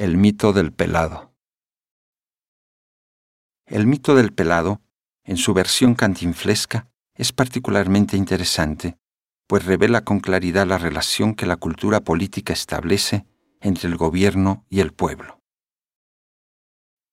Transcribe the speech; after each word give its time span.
El 0.00 0.16
mito 0.16 0.54
del 0.54 0.72
pelado. 0.72 1.34
El 3.66 3.86
mito 3.86 4.14
del 4.14 4.32
pelado, 4.32 4.80
en 5.24 5.36
su 5.36 5.52
versión 5.52 5.94
cantinflesca, 5.94 6.88
es 7.14 7.34
particularmente 7.34 8.16
interesante, 8.16 8.96
pues 9.46 9.66
revela 9.66 10.02
con 10.02 10.20
claridad 10.20 10.66
la 10.66 10.78
relación 10.78 11.34
que 11.34 11.44
la 11.44 11.56
cultura 11.56 12.00
política 12.00 12.54
establece 12.54 13.26
entre 13.60 13.90
el 13.90 13.98
gobierno 13.98 14.64
y 14.70 14.80
el 14.80 14.94
pueblo. 14.94 15.42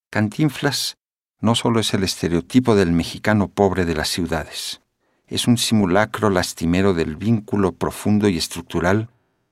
Cantinflas 0.09 0.97
no 1.41 1.55
solo 1.55 1.81
es 1.81 1.93
el 1.93 2.05
estereotipo 2.05 2.77
del 2.77 2.93
mexicano 2.93 3.49
pobre 3.49 3.83
de 3.83 3.95
las 3.95 4.07
ciudades, 4.07 4.79
es 5.25 5.45
un 5.45 5.57
simulacro 5.57 6.29
lastimero 6.29 6.93
del 6.93 7.17
vínculo 7.17 7.73
profundo 7.73 8.29
y 8.29 8.38
estructural 8.38 9.09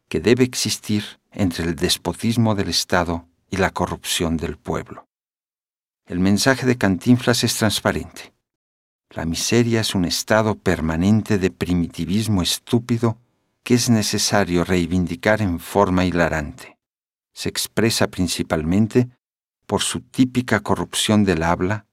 que 0.07 0.21
debe 0.21 0.45
existir 0.45 1.19
entre 1.35 1.65
el 1.65 1.75
despotismo 1.75 2.55
del 2.55 2.69
Estado 2.69 3.27
y 3.49 3.57
la 3.57 3.71
corrupción 3.71 4.37
del 4.37 4.57
pueblo. 4.57 5.07
El 6.07 6.19
mensaje 6.19 6.65
de 6.65 6.77
Cantinflas 6.77 7.43
es 7.43 7.55
transparente. 7.57 8.33
La 9.09 9.25
miseria 9.25 9.81
es 9.81 9.95
un 9.95 10.05
estado 10.05 10.55
permanente 10.55 11.37
de 11.37 11.51
primitivismo 11.51 12.41
estúpido 12.41 13.17
que 13.63 13.75
es 13.75 13.89
necesario 13.89 14.63
reivindicar 14.63 15.41
en 15.41 15.59
forma 15.59 16.05
hilarante. 16.05 16.77
Se 17.33 17.49
expresa 17.49 18.07
principalmente 18.07 19.09
por 19.65 19.81
su 19.81 20.01
típica 20.01 20.59
corrupción 20.59 21.23
del 21.23 21.43
habla, 21.43 21.87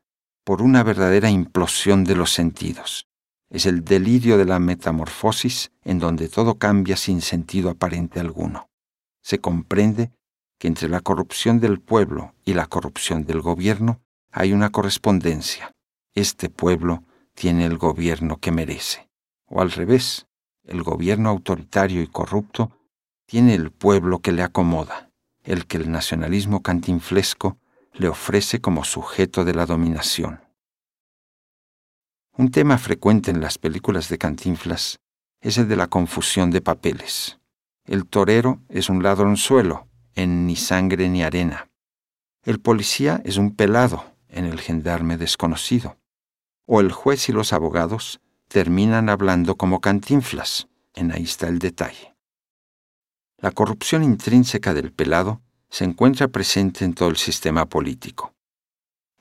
por 0.44 0.62
una 0.62 0.82
verdadera 0.82 1.30
implosión 1.30 2.04
de 2.04 2.16
los 2.16 2.32
sentidos. 2.32 3.06
Es 3.48 3.66
el 3.66 3.84
delirio 3.84 4.36
de 4.38 4.44
la 4.44 4.58
metamorfosis 4.58 5.72
en 5.84 5.98
donde 5.98 6.28
todo 6.28 6.58
cambia 6.58 6.96
sin 6.96 7.20
sentido 7.20 7.70
aparente 7.70 8.20
alguno 8.20 8.71
se 9.22 9.40
comprende 9.40 10.10
que 10.58 10.68
entre 10.68 10.88
la 10.88 11.00
corrupción 11.00 11.60
del 11.60 11.80
pueblo 11.80 12.34
y 12.44 12.54
la 12.54 12.66
corrupción 12.66 13.24
del 13.24 13.40
gobierno 13.40 14.00
hay 14.30 14.52
una 14.52 14.70
correspondencia. 14.70 15.72
Este 16.14 16.50
pueblo 16.50 17.04
tiene 17.34 17.64
el 17.64 17.78
gobierno 17.78 18.38
que 18.38 18.52
merece. 18.52 19.08
O 19.46 19.60
al 19.60 19.70
revés, 19.70 20.26
el 20.64 20.82
gobierno 20.82 21.30
autoritario 21.30 22.02
y 22.02 22.06
corrupto 22.06 22.70
tiene 23.26 23.54
el 23.54 23.70
pueblo 23.70 24.20
que 24.20 24.32
le 24.32 24.42
acomoda, 24.42 25.10
el 25.42 25.66
que 25.66 25.78
el 25.78 25.90
nacionalismo 25.90 26.62
cantinflesco 26.62 27.58
le 27.94 28.08
ofrece 28.08 28.60
como 28.60 28.84
sujeto 28.84 29.44
de 29.44 29.54
la 29.54 29.66
dominación. 29.66 30.40
Un 32.34 32.50
tema 32.50 32.78
frecuente 32.78 33.30
en 33.30 33.40
las 33.40 33.58
películas 33.58 34.08
de 34.08 34.16
Cantinflas 34.16 34.98
es 35.42 35.58
el 35.58 35.68
de 35.68 35.76
la 35.76 35.88
confusión 35.88 36.50
de 36.50 36.62
papeles. 36.62 37.38
El 37.84 38.06
torero 38.06 38.60
es 38.68 38.88
un 38.88 39.02
ladronzuelo, 39.02 39.88
en 40.14 40.46
ni 40.46 40.54
sangre 40.54 41.08
ni 41.08 41.24
arena. 41.24 41.68
El 42.44 42.60
policía 42.60 43.20
es 43.24 43.38
un 43.38 43.56
pelado, 43.56 44.04
en 44.28 44.44
el 44.44 44.60
gendarme 44.60 45.16
desconocido. 45.16 45.98
O 46.64 46.80
el 46.80 46.92
juez 46.92 47.28
y 47.28 47.32
los 47.32 47.52
abogados 47.52 48.20
terminan 48.46 49.08
hablando 49.08 49.56
como 49.56 49.80
cantinflas, 49.80 50.68
en 50.94 51.10
ahí 51.10 51.24
está 51.24 51.48
el 51.48 51.58
detalle. 51.58 52.14
La 53.38 53.50
corrupción 53.50 54.04
intrínseca 54.04 54.74
del 54.74 54.92
pelado 54.92 55.42
se 55.68 55.84
encuentra 55.84 56.28
presente 56.28 56.84
en 56.84 56.94
todo 56.94 57.08
el 57.08 57.16
sistema 57.16 57.66
político. 57.66 58.32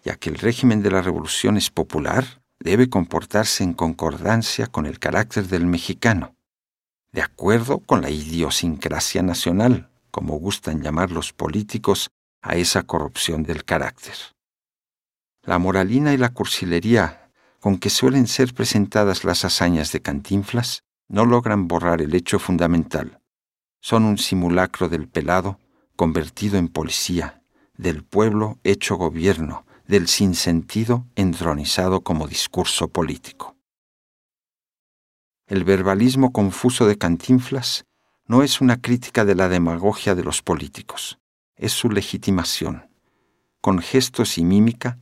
Ya 0.04 0.18
que 0.18 0.30
el 0.30 0.36
régimen 0.36 0.84
de 0.84 0.92
la 0.92 1.02
revolución 1.02 1.58
es 1.58 1.72
popular, 1.72 2.44
debe 2.60 2.90
comportarse 2.90 3.64
en 3.64 3.74
concordancia 3.74 4.68
con 4.68 4.86
el 4.86 5.00
carácter 5.00 5.48
del 5.48 5.66
mexicano 5.66 6.36
de 7.12 7.22
acuerdo 7.22 7.80
con 7.80 8.02
la 8.02 8.10
idiosincrasia 8.10 9.22
nacional, 9.22 9.90
como 10.12 10.38
gustan 10.38 10.82
llamar 10.82 11.12
los 11.12 11.34
políticos 11.34 12.10
a 12.42 12.56
esa 12.56 12.84
corrupción 12.84 13.44
del 13.44 13.66
carácter. 13.66 14.16
La 15.44 15.58
moralina 15.60 16.14
y 16.14 16.18
la 16.18 16.30
cursilería 16.30 17.30
con 17.60 17.78
que 17.78 17.90
suelen 17.90 18.28
ser 18.28 18.54
presentadas 18.54 19.24
las 19.24 19.46
hazañas 19.46 19.92
de 19.92 20.02
Cantinflas 20.02 20.84
no 21.08 21.26
logran 21.26 21.68
borrar 21.68 22.02
el 22.02 22.16
hecho 22.16 22.40
fundamental. 22.40 23.20
Son 23.82 24.04
un 24.04 24.18
simulacro 24.18 24.90
del 24.90 25.08
pelado 25.08 25.60
convertido 25.96 26.58
en 26.58 26.68
policía, 26.68 27.44
del 27.76 28.04
pueblo 28.04 28.60
hecho 28.64 28.96
gobierno, 28.96 29.66
del 29.88 30.08
sinsentido 30.08 31.06
entronizado 31.16 32.02
como 32.02 32.28
discurso 32.28 32.88
político. 32.88 33.56
El 35.52 35.66
verbalismo 35.66 36.32
confuso 36.32 36.88
de 36.88 36.98
Cantinflas 36.98 37.84
no 38.26 38.42
es 38.42 38.62
una 38.62 38.80
crítica 38.80 39.26
de 39.26 39.36
la 39.36 39.50
demagogia 39.50 40.16
de 40.16 40.24
los 40.24 40.42
políticos, 40.42 41.20
es 41.58 41.74
su 41.74 41.90
legitimación. 41.90 42.90
Con 43.60 43.80
gestos 43.80 44.38
y 44.38 44.46
mímica, 44.46 44.98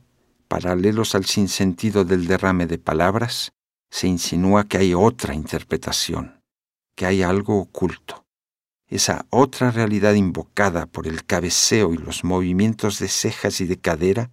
paralelos 0.48 1.14
al 1.14 1.24
sinsentido 1.24 2.04
del 2.04 2.26
derrame 2.26 2.66
de 2.66 2.78
palabras, 2.78 3.52
se 3.92 4.08
insinúa 4.08 4.64
que 4.64 4.78
hay 4.78 4.92
otra 4.92 5.34
interpretación, 5.34 6.42
que 6.96 7.06
hay 7.06 7.22
algo 7.22 7.60
oculto. 7.60 8.24
Esa 8.88 9.26
otra 9.30 9.70
realidad 9.70 10.14
invocada 10.14 10.86
por 10.86 11.06
el 11.06 11.24
cabeceo 11.24 11.94
y 11.94 11.96
los 11.96 12.24
movimientos 12.24 12.98
de 12.98 13.06
cejas 13.06 13.60
y 13.60 13.66
de 13.66 13.78
cadera 13.78 14.32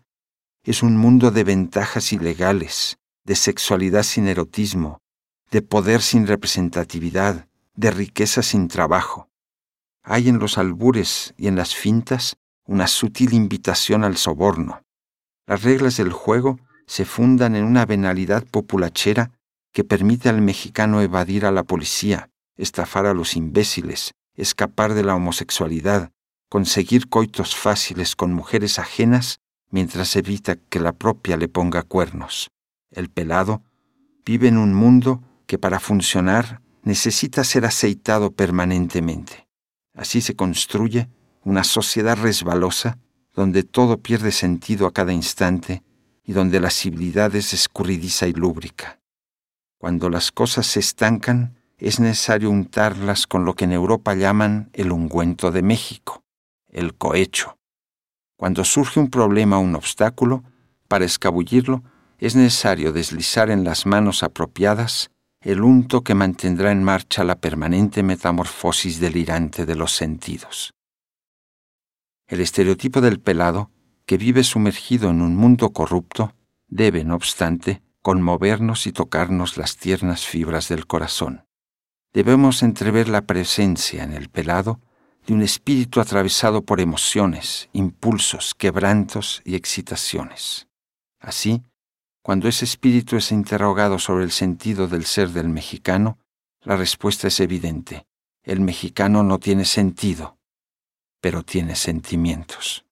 es 0.63 0.81
un 0.81 0.97
mundo 0.97 1.29
de 1.29 1.43
ventajas 1.43 2.11
ilegales, 2.11 2.97
de 3.23 3.35
sexualidad 3.35 4.01
sin 4.01 4.27
erotismo, 4.27 4.97
de 5.51 5.61
poder 5.61 6.01
sin 6.01 6.27
representatividad, 6.27 7.47
de 7.75 7.91
riqueza 7.91 8.41
sin 8.41 8.67
trabajo. 8.67 9.29
Hay 10.03 10.29
en 10.29 10.39
los 10.39 10.57
albures 10.57 11.33
y 11.37 11.47
en 11.47 11.55
las 11.55 11.75
fintas 11.75 12.37
una 12.65 12.87
sutil 12.87 13.33
invitación 13.33 14.03
al 14.03 14.17
soborno. 14.17 14.81
Las 15.45 15.63
reglas 15.63 15.97
del 15.97 16.11
juego 16.11 16.59
se 16.85 17.05
fundan 17.05 17.55
en 17.55 17.63
una 17.63 17.85
venalidad 17.85 18.45
populachera 18.45 19.31
que 19.71 19.83
permite 19.83 20.29
al 20.29 20.41
mexicano 20.41 21.01
evadir 21.01 21.45
a 21.45 21.51
la 21.51 21.63
policía, 21.63 22.29
estafar 22.57 23.05
a 23.05 23.13
los 23.13 23.35
imbéciles, 23.35 24.13
escapar 24.35 24.93
de 24.93 25.03
la 25.03 25.15
homosexualidad, 25.15 26.11
conseguir 26.49 27.09
coitos 27.09 27.55
fáciles 27.55 28.15
con 28.15 28.33
mujeres 28.33 28.79
ajenas 28.79 29.39
mientras 29.69 30.15
evita 30.15 30.55
que 30.55 30.79
la 30.79 30.93
propia 30.93 31.37
le 31.37 31.47
ponga 31.47 31.83
cuernos. 31.83 32.49
El 32.91 33.09
pelado 33.09 33.61
vive 34.25 34.47
en 34.47 34.57
un 34.57 34.73
mundo 34.73 35.21
que 35.47 35.57
para 35.57 35.79
funcionar 35.79 36.61
necesita 36.83 37.43
ser 37.43 37.65
aceitado 37.65 38.31
permanentemente. 38.31 39.47
Así 39.95 40.21
se 40.21 40.35
construye 40.35 41.09
una 41.43 41.63
sociedad 41.63 42.17
resbalosa 42.17 42.99
donde 43.33 43.63
todo 43.63 43.97
pierde 43.97 44.31
sentido 44.31 44.85
a 44.87 44.93
cada 44.93 45.13
instante 45.13 45.83
y 46.23 46.33
donde 46.33 46.59
la 46.59 46.69
civilidad 46.69 47.33
es 47.35 47.53
escurridiza 47.53 48.27
y 48.27 48.33
lúbrica. 48.33 48.99
Cuando 49.77 50.09
las 50.09 50.31
cosas 50.31 50.67
se 50.67 50.79
estancan, 50.79 51.57
es 51.77 51.99
necesario 51.99 52.49
untarlas 52.49 53.27
con 53.27 53.45
lo 53.45 53.53
que 53.53 53.65
en 53.65 53.71
Europa 53.71 54.15
llaman 54.15 54.69
el 54.73 54.91
ungüento 54.91 55.51
de 55.51 55.61
México, 55.61 56.23
el 56.67 56.95
cohecho. 56.95 57.57
Cuando 58.35 58.63
surge 58.65 58.99
un 58.99 59.09
problema 59.09 59.57
o 59.57 59.61
un 59.61 59.75
obstáculo, 59.75 60.43
para 60.87 61.05
escabullirlo 61.05 61.83
es 62.17 62.35
necesario 62.35 62.91
deslizar 62.91 63.49
en 63.49 63.63
las 63.63 63.85
manos 63.85 64.23
apropiadas 64.23 65.11
el 65.41 65.61
unto 65.61 66.03
que 66.03 66.15
mantendrá 66.15 66.71
en 66.71 66.83
marcha 66.83 67.23
la 67.23 67.35
permanente 67.35 68.03
metamorfosis 68.03 68.99
delirante 68.99 69.65
de 69.65 69.75
los 69.75 69.93
sentidos. 69.93 70.73
El 72.27 72.41
estereotipo 72.41 73.01
del 73.01 73.19
pelado, 73.19 73.71
que 74.05 74.17
vive 74.17 74.43
sumergido 74.43 75.09
en 75.09 75.21
un 75.21 75.35
mundo 75.35 75.71
corrupto, 75.71 76.33
debe, 76.67 77.03
no 77.03 77.15
obstante, 77.15 77.81
conmovernos 78.01 78.87
y 78.87 78.91
tocarnos 78.91 79.57
las 79.57 79.77
tiernas 79.77 80.25
fibras 80.25 80.69
del 80.69 80.87
corazón. 80.87 81.45
Debemos 82.13 82.63
entrever 82.63 83.09
la 83.09 83.21
presencia 83.21 84.03
en 84.03 84.13
el 84.13 84.29
pelado 84.29 84.79
de 85.25 85.33
un 85.33 85.41
espíritu 85.41 85.99
atravesado 85.99 86.63
por 86.63 86.79
emociones, 86.79 87.69
impulsos, 87.73 88.55
quebrantos 88.55 89.41
y 89.45 89.55
excitaciones. 89.55 90.67
Así, 91.19 91.63
cuando 92.27 92.49
ese 92.49 92.65
espíritu 92.65 93.15
es 93.15 93.31
interrogado 93.31 93.99
sobre 93.99 94.25
el 94.25 94.31
sentido 94.31 94.89
del 94.89 95.05
ser 95.05 95.29
del 95.29 95.47
mexicano, 95.47 96.19
la 96.59 96.75
respuesta 96.75 97.29
es 97.29 97.39
evidente. 97.39 98.05
El 98.43 98.59
mexicano 98.59 99.23
no 99.23 99.39
tiene 99.39 99.63
sentido, 99.63 100.37
pero 101.21 101.43
tiene 101.43 101.77
sentimientos. 101.77 102.83